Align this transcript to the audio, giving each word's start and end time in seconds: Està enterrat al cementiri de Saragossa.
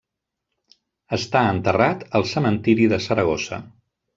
Està 1.17 1.43
enterrat 1.57 2.07
al 2.21 2.27
cementiri 2.33 2.89
de 2.95 3.01
Saragossa. 3.09 3.63